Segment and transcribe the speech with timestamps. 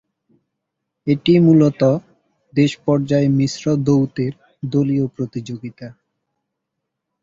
[1.07, 1.91] এটি মূলতঃ
[2.53, 4.33] দেশ পর্যায়ে মিশ্র-দ্বৈতের
[4.63, 5.87] দলীয় প্রতিযোগিতা।